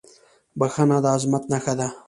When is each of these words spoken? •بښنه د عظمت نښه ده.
•بښنه 0.59 0.97
د 1.03 1.05
عظمت 1.15 1.43
نښه 1.51 1.73
ده. 1.79 1.87